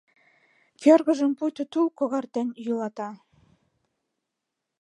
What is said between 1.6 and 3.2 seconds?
тул когартен йӱлата.